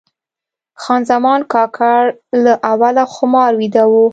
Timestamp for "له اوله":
2.43-3.03